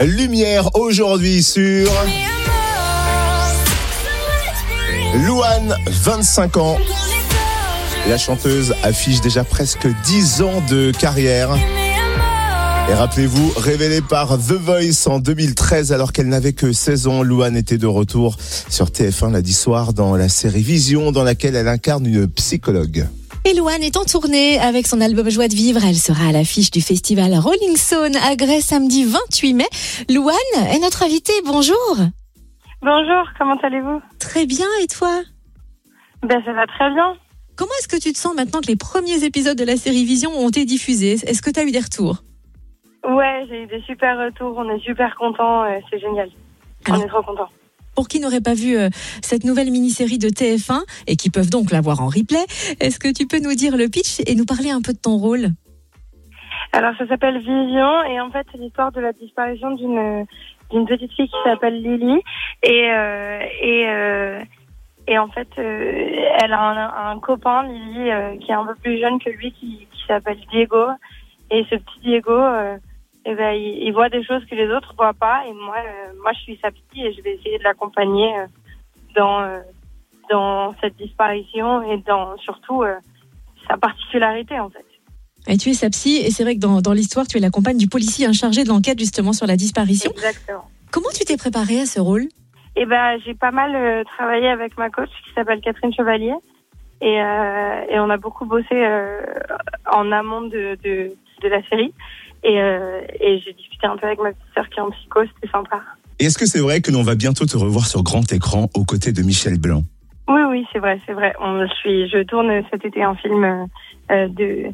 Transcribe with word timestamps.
Lumière 0.00 0.70
aujourd'hui 0.74 1.42
sur 1.42 1.90
Louane, 5.24 5.76
25 5.86 6.56
ans. 6.56 6.76
La 8.08 8.18
chanteuse 8.18 8.74
affiche 8.82 9.20
déjà 9.20 9.44
presque 9.44 9.86
10 10.04 10.42
ans 10.42 10.62
de 10.68 10.90
carrière. 10.90 11.56
Et 12.90 12.94
rappelez-vous, 12.94 13.52
révélée 13.56 14.02
par 14.02 14.36
The 14.36 14.52
Voice 14.52 15.06
en 15.06 15.20
2013 15.20 15.92
alors 15.92 16.12
qu'elle 16.12 16.28
n'avait 16.28 16.52
que 16.52 16.72
16 16.72 17.06
ans, 17.06 17.22
Louane 17.22 17.56
était 17.56 17.78
de 17.78 17.86
retour 17.86 18.36
sur 18.68 18.86
TF1 18.86 19.32
lundi 19.32 19.52
soir 19.52 19.92
dans 19.92 20.16
la 20.16 20.28
série 20.28 20.62
Vision 20.62 21.12
dans 21.12 21.24
laquelle 21.24 21.54
elle 21.54 21.68
incarne 21.68 22.04
une 22.06 22.26
psychologue. 22.26 23.06
Et 23.46 23.52
Louane 23.54 23.82
est 23.82 23.96
en 23.96 24.04
tournée 24.04 24.58
avec 24.58 24.86
son 24.86 25.00
album 25.00 25.28
Joie 25.28 25.48
de 25.48 25.54
vivre. 25.54 25.80
Elle 25.84 25.96
sera 25.96 26.28
à 26.28 26.32
l'affiche 26.32 26.70
du 26.70 26.80
festival 26.80 27.34
Rolling 27.34 27.76
Stone 27.76 28.16
à 28.16 28.36
Grès 28.36 28.60
samedi 28.62 29.04
28 29.04 29.54
mai. 29.54 29.66
Louane 30.08 30.34
est 30.72 30.78
notre 30.78 31.02
invitée. 31.02 31.32
Bonjour. 31.44 31.96
Bonjour, 32.80 33.24
comment 33.38 33.56
allez-vous? 33.62 34.00
Très 34.18 34.46
bien, 34.46 34.66
et 34.82 34.86
toi? 34.86 35.20
Ben 36.22 36.42
ça 36.44 36.52
va 36.54 36.66
très 36.66 36.90
bien. 36.94 37.16
Comment 37.56 37.70
est-ce 37.80 37.88
que 37.88 38.00
tu 38.00 38.12
te 38.12 38.18
sens 38.18 38.34
maintenant 38.34 38.60
que 38.60 38.66
les 38.66 38.76
premiers 38.76 39.24
épisodes 39.24 39.56
de 39.58 39.64
la 39.64 39.76
série 39.76 40.04
Vision 40.04 40.30
ont 40.32 40.48
été 40.48 40.64
diffusés? 40.64 41.12
Est-ce 41.26 41.42
que 41.42 41.50
tu 41.50 41.60
as 41.60 41.64
eu 41.64 41.70
des 41.70 41.80
retours? 41.80 42.24
Ouais, 43.06 43.44
j'ai 43.48 43.62
eu 43.62 43.66
des 43.66 43.82
super 43.82 44.18
retours, 44.18 44.54
on 44.56 44.68
est 44.74 44.80
super 44.82 45.14
contents, 45.16 45.64
euh, 45.64 45.78
c'est 45.90 46.00
génial. 46.00 46.30
Alors- 46.86 47.00
On 47.00 47.04
est 47.04 47.08
trop 47.08 47.22
contents. 47.22 47.48
Pour 47.94 48.08
qui 48.08 48.20
n'aurait 48.20 48.40
pas 48.40 48.54
vu 48.54 48.76
euh, 48.76 48.88
cette 49.22 49.44
nouvelle 49.44 49.70
mini-série 49.70 50.18
de 50.18 50.28
TF1 50.28 50.82
et 51.06 51.16
qui 51.16 51.30
peuvent 51.30 51.50
donc 51.50 51.70
la 51.70 51.80
voir 51.80 52.00
en 52.00 52.06
replay, 52.06 52.44
est-ce 52.80 52.98
que 52.98 53.12
tu 53.12 53.26
peux 53.26 53.40
nous 53.40 53.54
dire 53.54 53.76
le 53.76 53.88
pitch 53.88 54.20
et 54.26 54.34
nous 54.34 54.44
parler 54.44 54.70
un 54.70 54.82
peu 54.82 54.92
de 54.92 54.98
ton 54.98 55.16
rôle? 55.16 55.48
Alors 56.72 56.92
ça 56.98 57.06
s'appelle 57.06 57.38
Vision 57.38 58.02
et 58.04 58.20
en 58.20 58.30
fait 58.30 58.46
c'est 58.50 58.58
l'histoire 58.58 58.90
de 58.90 59.00
la 59.00 59.12
disparition 59.12 59.70
d'une 59.72 60.26
d'une 60.70 60.86
petite 60.86 61.12
fille 61.12 61.28
qui 61.28 61.36
s'appelle 61.44 61.80
Lily 61.80 62.20
et 62.64 62.90
euh, 62.90 63.40
euh, 63.64 64.42
et 65.06 65.18
en 65.18 65.28
fait 65.28 65.48
elle 65.56 66.52
a 66.52 67.10
un, 67.10 67.20
copain 67.20 67.62
Lily 67.62 68.38
qui 68.40 68.50
est 68.50 68.54
un 68.54 68.64
peu 68.64 68.74
plus 68.74 68.98
jeune 68.98 69.20
que 69.20 69.30
lui 69.30 69.52
qui, 69.52 69.86
s'appelle 70.08 70.38
Diego. 70.50 70.86
Et 71.50 71.64
ce 71.70 71.76
petit 71.76 72.00
Diego 72.02 72.32
eh 73.24 73.34
ben, 73.34 73.52
il, 73.52 73.82
il 73.84 73.92
voit 73.92 74.08
des 74.08 74.24
choses 74.24 74.44
que 74.46 74.54
les 74.54 74.68
autres 74.68 74.94
voient 74.96 75.14
pas 75.14 75.44
et 75.46 75.52
moi 75.52 75.76
euh, 75.78 76.12
moi 76.22 76.32
je 76.32 76.40
suis 76.40 76.58
sa 76.62 76.70
psy 76.70 77.04
et 77.06 77.12
je 77.12 77.22
vais 77.22 77.34
essayer 77.34 77.58
de 77.58 77.64
l'accompagner 77.64 78.36
euh, 78.38 78.46
dans 79.16 79.40
euh, 79.42 79.60
dans 80.30 80.74
cette 80.80 80.96
disparition 80.96 81.82
et 81.90 81.98
dans 81.98 82.36
surtout 82.38 82.82
euh, 82.82 82.94
sa 83.68 83.76
particularité 83.76 84.58
en 84.58 84.70
fait. 84.70 84.84
Et 85.46 85.58
tu 85.58 85.70
es 85.70 85.74
sa 85.74 85.90
psy 85.90 86.16
et 86.24 86.30
c'est 86.30 86.42
vrai 86.42 86.54
que 86.54 86.60
dans, 86.60 86.80
dans 86.80 86.94
l'histoire, 86.94 87.26
tu 87.26 87.36
es 87.36 87.40
la 87.40 87.50
compagne 87.50 87.76
du 87.76 87.88
policier 87.88 88.32
chargé 88.32 88.64
de 88.64 88.68
l'enquête 88.68 88.98
justement 88.98 89.34
sur 89.34 89.46
la 89.46 89.56
disparition. 89.56 90.10
Exactement. 90.12 90.64
Comment 90.90 91.10
tu 91.12 91.24
t'es 91.24 91.36
préparée 91.36 91.80
à 91.80 91.86
ce 91.86 92.00
rôle? 92.00 92.24
Eh 92.76 92.86
ben, 92.86 93.18
j'ai 93.24 93.34
pas 93.34 93.50
mal 93.50 93.74
euh, 93.74 94.04
travaillé 94.04 94.48
avec 94.48 94.78
ma 94.78 94.88
coach 94.90 95.10
qui 95.24 95.32
s'appelle 95.34 95.60
Catherine 95.60 95.92
Chevalier. 95.92 96.34
Et, 97.00 97.20
euh, 97.20 97.84
et 97.90 98.00
on 98.00 98.08
a 98.08 98.16
beaucoup 98.16 98.46
bossé 98.46 98.72
euh, 98.72 99.20
en 99.92 100.10
amont 100.12 100.42
de, 100.42 100.78
de, 100.82 101.12
de 101.42 101.48
la 101.48 101.62
série. 101.68 101.92
Et, 102.44 102.60
euh, 102.60 103.00
et 103.20 103.40
j'ai 103.40 103.54
discuté 103.54 103.86
un 103.86 103.96
peu 103.96 104.06
avec 104.06 104.20
ma 104.20 104.30
petite 104.30 104.54
sœur 104.54 104.68
qui 104.68 104.78
est 104.78 104.82
en 104.82 104.90
psycho, 104.90 105.20
c'était 105.34 105.50
sympa. 105.50 105.80
Et 106.18 106.26
est-ce 106.26 106.38
que 106.38 106.46
c'est 106.46 106.60
vrai 106.60 106.80
que 106.80 106.90
l'on 106.90 107.02
va 107.02 107.14
bientôt 107.14 107.46
te 107.46 107.56
revoir 107.56 107.86
sur 107.86 108.02
grand 108.02 108.30
écran 108.32 108.68
aux 108.74 108.84
côtés 108.84 109.12
de 109.12 109.22
Michel 109.22 109.58
Blanc? 109.58 109.82
Oui, 110.28 110.40
oui, 110.48 110.66
c'est 110.72 110.78
vrai, 110.78 111.00
c'est 111.06 111.12
vrai. 111.12 111.34
On, 111.40 111.66
je, 111.66 111.74
suis, 111.74 112.08
je 112.08 112.22
tourne 112.22 112.50
cet 112.70 112.84
été 112.84 113.02
un 113.02 113.14
film 113.14 113.44
euh, 113.44 113.64
euh, 114.10 114.28
de, 114.28 114.66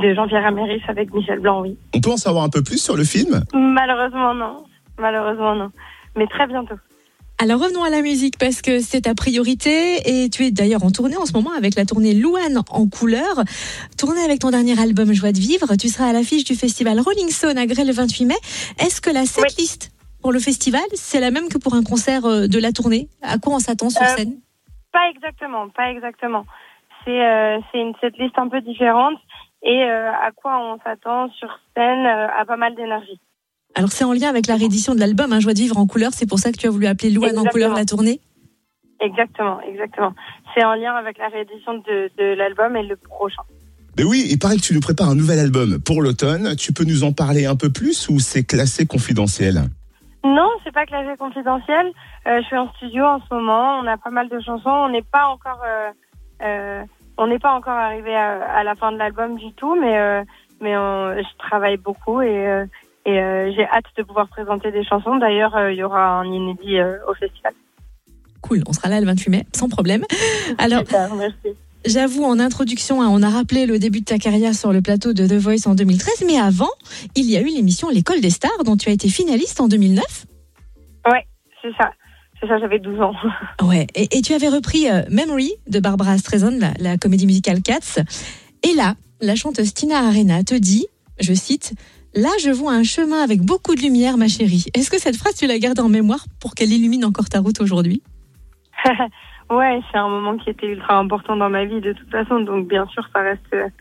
de 0.00 0.14
Jean-Pierre 0.14 0.46
Améris 0.46 0.82
avec 0.88 1.12
Michel 1.12 1.40
Blanc, 1.40 1.62
oui. 1.62 1.76
On 1.94 2.00
peut 2.00 2.10
en 2.10 2.16
savoir 2.16 2.44
un 2.44 2.50
peu 2.50 2.62
plus 2.62 2.82
sur 2.82 2.96
le 2.96 3.04
film? 3.04 3.42
Malheureusement, 3.54 4.34
non. 4.34 4.64
Malheureusement, 4.98 5.54
non. 5.54 5.70
Mais 6.16 6.26
très 6.26 6.46
bientôt. 6.46 6.74
Alors 7.40 7.60
revenons 7.60 7.84
à 7.84 7.90
la 7.90 8.02
musique 8.02 8.36
parce 8.36 8.62
que 8.62 8.80
c'est 8.80 9.02
ta 9.02 9.14
priorité 9.14 10.00
et 10.06 10.28
tu 10.28 10.42
es 10.44 10.50
d'ailleurs 10.50 10.82
en 10.82 10.90
tournée 10.90 11.16
en 11.16 11.24
ce 11.24 11.32
moment 11.32 11.52
avec 11.56 11.76
la 11.76 11.84
tournée 11.84 12.12
Louane 12.12 12.58
en 12.68 12.88
couleur. 12.88 13.44
Tournée 13.96 14.22
avec 14.24 14.40
ton 14.40 14.50
dernier 14.50 14.76
album 14.80 15.12
Joie 15.12 15.30
de 15.30 15.38
vivre, 15.38 15.76
tu 15.76 15.86
seras 15.86 16.08
à 16.08 16.12
l'affiche 16.12 16.42
du 16.42 16.56
festival 16.56 16.98
Rolling 16.98 17.28
Stone 17.30 17.56
à 17.56 17.66
Grès 17.66 17.84
le 17.84 17.92
28 17.92 18.24
mai. 18.26 18.34
Est-ce 18.80 19.00
que 19.00 19.10
la 19.10 19.24
setlist 19.24 19.92
pour 20.20 20.32
le 20.32 20.40
festival, 20.40 20.82
c'est 20.94 21.20
la 21.20 21.30
même 21.30 21.48
que 21.48 21.58
pour 21.58 21.74
un 21.74 21.84
concert 21.84 22.26
euh, 22.26 22.48
de 22.48 22.58
la 22.58 22.72
tournée? 22.72 23.06
À 23.22 23.38
quoi 23.38 23.54
on 23.54 23.60
s'attend 23.60 23.88
sur 23.88 24.02
Euh, 24.02 24.16
scène? 24.16 24.34
Pas 24.92 25.08
exactement, 25.14 25.68
pas 25.68 25.92
exactement. 25.92 26.44
C'est 27.04 27.24
euh, 27.24 27.60
une 27.74 27.94
setlist 28.00 28.36
un 28.36 28.48
peu 28.48 28.60
différente 28.62 29.14
et 29.62 29.84
euh, 29.84 30.10
à 30.10 30.32
quoi 30.32 30.58
on 30.58 30.78
s'attend 30.82 31.30
sur 31.38 31.48
scène 31.76 32.04
à 32.04 32.44
pas 32.44 32.56
mal 32.56 32.74
d'énergie. 32.74 33.20
Alors 33.74 33.92
c'est 33.92 34.04
en 34.04 34.12
lien 34.12 34.28
avec 34.28 34.46
la 34.46 34.56
réédition 34.56 34.94
de 34.94 35.00
l'album 35.00 35.32
hein, 35.32 35.40
Joie 35.40 35.54
de 35.54 35.58
vivre 35.58 35.78
en 35.78 35.86
couleur, 35.86 36.10
c'est 36.12 36.28
pour 36.28 36.38
ça 36.38 36.50
que 36.52 36.56
tu 36.56 36.66
as 36.66 36.70
voulu 36.70 36.86
appeler 36.86 37.10
Louane 37.10 37.38
en 37.38 37.44
couleur 37.44 37.74
la 37.74 37.84
tournée 37.84 38.20
Exactement, 39.00 39.60
exactement. 39.60 40.12
C'est 40.54 40.64
en 40.64 40.74
lien 40.74 40.92
avec 40.94 41.18
la 41.18 41.28
réédition 41.28 41.74
de, 41.74 42.10
de 42.18 42.34
l'album 42.34 42.74
et 42.74 42.82
le 42.82 42.96
prochain. 42.96 43.42
Mais 43.96 44.02
oui, 44.02 44.26
il 44.28 44.38
paraît 44.40 44.56
que 44.56 44.60
tu 44.62 44.74
nous 44.74 44.80
prépares 44.80 45.08
un 45.08 45.14
nouvel 45.14 45.38
album 45.38 45.78
pour 45.80 46.02
l'automne. 46.02 46.56
Tu 46.56 46.72
peux 46.72 46.82
nous 46.84 47.04
en 47.04 47.12
parler 47.12 47.46
un 47.46 47.54
peu 47.54 47.70
plus 47.70 48.08
ou 48.08 48.18
c'est 48.18 48.42
classé 48.42 48.86
confidentiel? 48.86 49.62
Non, 50.24 50.48
c'est 50.64 50.72
pas 50.74 50.84
classé 50.84 51.16
confidentiel. 51.16 51.92
Euh, 52.26 52.40
je 52.42 52.46
suis 52.46 52.56
en 52.56 52.72
studio 52.74 53.04
en 53.04 53.20
ce 53.20 53.32
moment. 53.32 53.78
On 53.78 53.86
a 53.86 53.96
pas 53.98 54.10
mal 54.10 54.28
de 54.28 54.40
chansons. 54.40 54.68
On 54.68 54.88
n'est 54.88 55.02
pas 55.02 55.26
encore, 55.28 55.62
euh, 55.64 55.90
euh, 56.42 56.82
on 57.18 57.28
n'est 57.28 57.38
pas 57.38 57.52
encore 57.52 57.74
arrivé 57.76 58.16
à, 58.16 58.50
à 58.52 58.64
la 58.64 58.74
fin 58.74 58.90
de 58.90 58.96
l'album 58.96 59.36
du 59.36 59.52
tout, 59.52 59.76
mais 59.80 59.96
euh, 59.96 60.22
mais 60.60 60.76
on- 60.76 61.14
je 61.16 61.38
travaille 61.38 61.76
beaucoup 61.76 62.20
et 62.20 62.48
euh, 62.48 62.66
et 63.06 63.18
euh, 63.18 63.52
j'ai 63.54 63.64
hâte 63.64 63.86
de 63.96 64.02
pouvoir 64.02 64.28
présenter 64.28 64.70
des 64.70 64.84
chansons. 64.84 65.16
D'ailleurs, 65.16 65.56
euh, 65.56 65.72
il 65.72 65.78
y 65.78 65.82
aura 65.82 66.20
un 66.20 66.24
inédit 66.24 66.78
euh, 66.78 66.98
au 67.08 67.14
festival. 67.14 67.52
Cool, 68.42 68.62
on 68.66 68.72
sera 68.72 68.88
là 68.88 69.00
le 69.00 69.06
28 69.06 69.30
mai, 69.30 69.46
sans 69.54 69.68
problème. 69.68 70.04
Alors, 70.58 70.80
Super, 70.80 71.14
merci. 71.14 71.56
J'avoue, 71.86 72.24
en 72.24 72.38
introduction, 72.38 73.00
hein, 73.00 73.08
on 73.10 73.22
a 73.22 73.30
rappelé 73.30 73.66
le 73.66 73.78
début 73.78 74.00
de 74.00 74.04
ta 74.04 74.18
carrière 74.18 74.54
sur 74.54 74.72
le 74.72 74.82
plateau 74.82 75.12
de 75.12 75.26
The 75.26 75.34
Voice 75.34 75.66
en 75.66 75.74
2013, 75.74 76.24
mais 76.26 76.36
avant, 76.38 76.70
il 77.14 77.30
y 77.30 77.36
a 77.36 77.40
eu 77.40 77.46
l'émission 77.46 77.88
L'école 77.88 78.20
des 78.20 78.30
stars, 78.30 78.64
dont 78.64 78.76
tu 78.76 78.88
as 78.88 78.92
été 78.92 79.08
finaliste 79.08 79.60
en 79.60 79.68
2009. 79.68 80.04
C'est 81.60 81.72
ça. 81.76 81.90
C'est 82.40 82.46
ça, 82.46 82.58
j'avais 82.60 82.78
12 82.78 83.00
ans. 83.00 83.14
Ouais, 83.66 83.86
et, 83.96 84.16
et 84.16 84.22
tu 84.22 84.32
avais 84.32 84.48
repris 84.48 84.86
Memory 85.10 85.50
de 85.66 85.80
Barbara 85.80 86.18
Streisand, 86.18 86.56
la, 86.58 86.72
la 86.78 86.96
comédie 86.96 87.26
musicale 87.26 87.62
Cats. 87.62 88.00
Et 88.62 88.74
là, 88.74 88.94
la 89.20 89.34
chanteuse 89.34 89.74
Tina 89.74 89.98
Arena 90.06 90.44
te 90.44 90.54
dit, 90.54 90.86
je 91.20 91.32
cite, 91.32 91.74
Là, 92.14 92.30
je 92.42 92.50
vois 92.50 92.72
un 92.72 92.84
chemin 92.84 93.22
avec 93.22 93.42
beaucoup 93.42 93.74
de 93.74 93.80
lumière, 93.80 94.16
ma 94.16 94.28
chérie. 94.28 94.66
Est-ce 94.74 94.90
que 94.90 94.98
cette 94.98 95.16
phrase, 95.16 95.34
tu 95.34 95.46
la 95.46 95.58
gardes 95.58 95.80
en 95.80 95.88
mémoire 95.88 96.24
pour 96.40 96.54
qu'elle 96.54 96.72
illumine 96.72 97.04
encore 97.04 97.28
ta 97.28 97.40
route 97.40 97.60
aujourd'hui? 97.60 98.02
Ouais, 99.50 99.80
c'est 99.90 99.98
un 99.98 100.08
moment 100.08 100.36
qui 100.36 100.50
était 100.50 100.66
ultra 100.66 100.98
important 100.98 101.34
dans 101.34 101.48
ma 101.48 101.64
vie 101.64 101.80
de 101.80 101.92
toute 101.94 102.10
façon, 102.10 102.40
donc 102.40 102.68
bien 102.68 102.86
sûr, 102.88 103.02
ça 103.14 103.20
reste, 103.20 103.72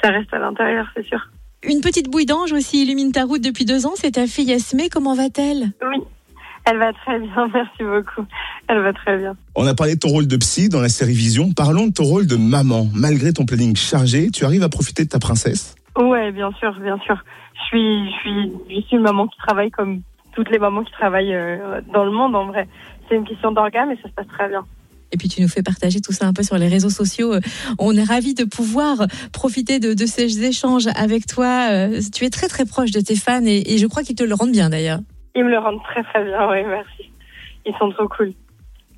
ça 0.00 0.10
reste 0.10 0.32
à 0.32 0.38
l'intérieur, 0.38 0.86
c'est 0.94 1.04
sûr. 1.04 1.18
Une 1.64 1.80
petite 1.80 2.08
bouille 2.08 2.26
d'ange 2.26 2.52
aussi 2.52 2.84
illumine 2.84 3.10
ta 3.10 3.24
route 3.24 3.42
depuis 3.42 3.64
deux 3.64 3.84
ans, 3.84 3.94
c'est 3.96 4.12
ta 4.12 4.28
fille 4.28 4.52
Esmé, 4.52 4.88
comment 4.88 5.14
va-t-elle? 5.14 5.72
Oui, 5.82 6.04
elle 6.66 6.78
va 6.78 6.92
très 6.92 7.18
bien, 7.18 7.48
merci 7.52 7.82
beaucoup. 7.82 8.28
Elle 8.68 8.80
va 8.80 8.92
très 8.92 9.18
bien. 9.18 9.36
On 9.56 9.66
a 9.66 9.74
parlé 9.74 9.96
de 9.96 9.98
ton 9.98 10.08
rôle 10.08 10.28
de 10.28 10.36
psy 10.36 10.68
dans 10.68 10.80
la 10.80 10.88
série 10.88 11.14
Vision. 11.14 11.52
Parlons 11.52 11.88
de 11.88 11.92
ton 11.92 12.04
rôle 12.04 12.26
de 12.26 12.36
maman. 12.36 12.86
Malgré 12.94 13.32
ton 13.32 13.44
planning 13.44 13.74
chargé, 13.74 14.30
tu 14.30 14.44
arrives 14.44 14.62
à 14.62 14.68
profiter 14.68 15.04
de 15.04 15.08
ta 15.08 15.18
princesse? 15.18 15.74
Ouais, 15.98 16.32
bien 16.32 16.50
sûr, 16.52 16.78
bien 16.80 16.98
sûr. 16.98 17.16
Je 17.54 17.62
suis, 17.66 18.10
je 18.10 18.16
suis, 18.18 18.52
je 18.70 18.80
suis 18.86 18.96
une 18.96 19.02
maman 19.02 19.26
qui 19.26 19.36
travaille 19.38 19.70
comme 19.70 20.02
toutes 20.32 20.50
les 20.50 20.58
mamans 20.58 20.84
qui 20.84 20.92
travaillent 20.92 21.34
euh, 21.34 21.80
dans 21.92 22.04
le 22.04 22.12
monde 22.12 22.34
en 22.36 22.46
vrai. 22.46 22.68
C'est 23.08 23.16
une 23.16 23.24
question 23.24 23.50
d'organe 23.52 23.90
et 23.90 23.96
ça 23.96 24.08
se 24.08 24.14
passe 24.14 24.28
très 24.28 24.48
bien. 24.48 24.64
Et 25.10 25.16
puis 25.16 25.28
tu 25.28 25.40
nous 25.40 25.48
fais 25.48 25.62
partager 25.62 26.00
tout 26.00 26.12
ça 26.12 26.26
un 26.26 26.32
peu 26.32 26.42
sur 26.42 26.56
les 26.58 26.68
réseaux 26.68 26.90
sociaux. 26.90 27.34
Euh, 27.34 27.40
On 27.78 27.96
est 27.96 28.04
ravis 28.04 28.34
de 28.34 28.44
pouvoir 28.44 29.06
profiter 29.32 29.80
de, 29.80 29.94
de 29.94 30.06
ces 30.06 30.44
échanges 30.44 30.86
avec 30.94 31.26
toi. 31.26 31.68
Euh, 31.70 32.00
Tu 32.14 32.24
es 32.24 32.30
très 32.30 32.46
très 32.46 32.66
proche 32.66 32.90
de 32.90 33.00
tes 33.00 33.16
fans 33.16 33.44
et, 33.44 33.74
et 33.74 33.78
je 33.78 33.86
crois 33.86 34.02
qu'ils 34.02 34.16
te 34.16 34.22
le 34.24 34.34
rendent 34.34 34.52
bien 34.52 34.68
d'ailleurs. 34.70 35.00
Ils 35.34 35.44
me 35.44 35.50
le 35.50 35.58
rendent 35.58 35.82
très 35.82 36.02
très 36.04 36.24
bien, 36.24 36.48
oui, 36.50 36.58
merci. 36.68 37.10
Ils 37.66 37.74
sont 37.78 37.90
trop 37.90 38.06
cool. 38.08 38.32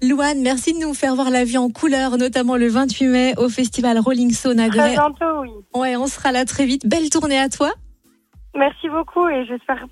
Louane, 0.00 0.40
merci 0.42 0.72
de 0.74 0.78
nous 0.78 0.94
faire 0.94 1.14
voir 1.16 1.28
la 1.30 1.42
vie 1.44 1.58
en 1.58 1.70
couleur, 1.70 2.18
notamment 2.18 2.56
le 2.56 2.68
28 2.68 3.06
mai 3.08 3.34
au 3.36 3.48
festival 3.48 3.98
Rolling 3.98 4.30
Stone 4.32 4.60
à 4.60 4.68
Grès. 4.68 4.92
bientôt, 4.92 5.27
oui. 5.40 5.50
Ouais, 5.74 5.96
on 5.96 6.06
sera 6.06 6.32
là 6.32 6.44
très 6.44 6.66
vite. 6.66 6.86
Belle 6.86 7.10
tournée 7.10 7.38
à 7.38 7.48
toi. 7.48 7.70
Merci 8.56 8.88
beaucoup 8.88 9.28
et 9.28 9.44
j'espère 9.46 9.86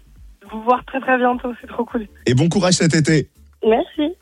vous 0.50 0.62
voir 0.62 0.84
très 0.84 1.00
très 1.00 1.16
bientôt. 1.19 1.52
C'est 1.60 1.66
trop 1.66 1.84
cool. 1.84 2.06
Et 2.26 2.34
bon 2.34 2.48
courage 2.48 2.75
cet 2.75 2.94
été 2.94 3.28
Merci. 3.66 4.14